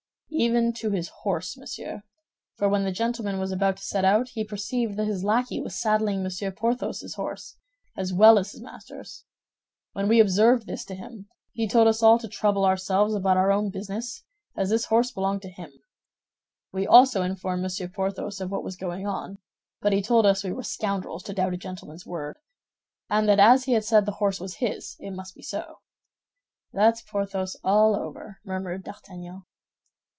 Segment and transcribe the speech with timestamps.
[0.33, 2.01] "Even to his horse, monsieur;
[2.55, 5.75] for when the gentleman was about to set out, we perceived that his lackey was
[5.79, 7.57] saddling Monsieur Porthos's horse,
[7.95, 9.25] as well as his master's.
[9.93, 13.51] When we observed this to him, he told us all to trouble ourselves about our
[13.51, 14.23] own business,
[14.55, 15.71] as this horse belonged to him.
[16.71, 19.37] We also informed Monsieur Porthos of what was going on;
[19.79, 22.39] but he told us we were scoundrels to doubt a gentleman's word,
[23.11, 25.81] and that as he had said the horse was his, it must be so."
[26.73, 29.43] "That's Porthos all over," murmured D'Artagnan.